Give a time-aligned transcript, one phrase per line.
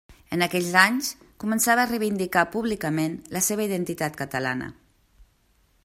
[0.35, 1.09] En aquells anys,
[1.43, 4.71] començava a reivindicar públicament la seva identitat catalana.